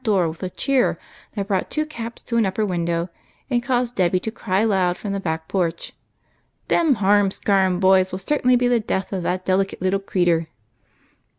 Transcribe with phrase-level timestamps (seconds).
[0.03, 0.97] door with a cheer
[1.35, 3.07] that brought two caps to an upper window,
[3.51, 5.93] and caused Debby to cry aloud from the back porch,
[6.69, 10.47] —"Them harum scarum boys will certainly be the death of that delicate little creter